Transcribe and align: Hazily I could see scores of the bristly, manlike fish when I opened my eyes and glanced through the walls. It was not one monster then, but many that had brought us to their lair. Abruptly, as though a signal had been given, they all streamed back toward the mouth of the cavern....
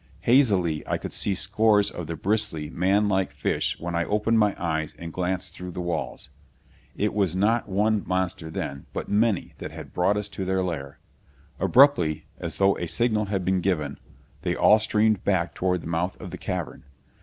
Hazily 0.21 0.81
I 0.87 0.97
could 0.97 1.13
see 1.13 1.35
scores 1.35 1.91
of 1.91 2.07
the 2.07 2.15
bristly, 2.15 2.71
manlike 2.71 3.31
fish 3.31 3.79
when 3.79 3.93
I 3.93 4.03
opened 4.05 4.39
my 4.39 4.55
eyes 4.57 4.95
and 4.97 5.13
glanced 5.13 5.53
through 5.53 5.69
the 5.69 5.79
walls. 5.79 6.29
It 6.95 7.13
was 7.13 7.35
not 7.35 7.69
one 7.69 8.01
monster 8.07 8.49
then, 8.49 8.87
but 8.93 9.09
many 9.09 9.53
that 9.59 9.69
had 9.69 9.93
brought 9.93 10.17
us 10.17 10.27
to 10.29 10.43
their 10.43 10.63
lair. 10.63 10.97
Abruptly, 11.59 12.25
as 12.39 12.57
though 12.57 12.75
a 12.79 12.87
signal 12.87 13.25
had 13.25 13.45
been 13.45 13.61
given, 13.61 13.99
they 14.41 14.55
all 14.55 14.79
streamed 14.79 15.23
back 15.23 15.53
toward 15.53 15.81
the 15.81 15.87
mouth 15.87 16.19
of 16.19 16.31
the 16.31 16.37
cavern.... 16.39 16.83